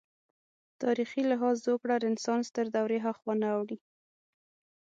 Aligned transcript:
تاریخي 0.81 1.21
لحاظ 1.31 1.55
زوکړه 1.67 1.95
رنسانس 2.05 2.47
تر 2.57 2.65
دورې 2.75 2.97
هاخوا 3.05 3.33
نه 3.41 3.47
اوړي. 3.55 3.77